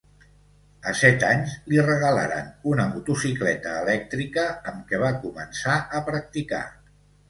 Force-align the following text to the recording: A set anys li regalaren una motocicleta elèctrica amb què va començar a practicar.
A 0.91 0.93
set 1.01 1.25
anys 1.27 1.53
li 1.73 1.83
regalaren 1.89 2.49
una 2.73 2.87
motocicleta 2.95 3.77
elèctrica 3.85 4.49
amb 4.75 4.85
què 4.93 5.05
va 5.09 5.17
començar 5.25 5.81
a 6.01 6.07
practicar. 6.13 6.69